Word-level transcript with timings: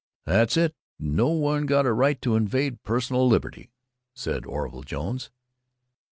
"That's 0.25 0.57
it 0.57 0.75
no 0.97 1.27
one 1.29 1.67
got 1.67 1.85
a 1.85 1.93
right 1.93 2.19
to 2.23 2.35
invade 2.35 2.81
personal 2.81 3.27
liberty," 3.27 3.69
said 4.15 4.47
Orville 4.47 4.81
Jones. 4.81 5.29